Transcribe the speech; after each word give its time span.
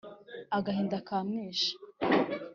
Agahinda 0.57 0.97
kamwishe 1.07 1.71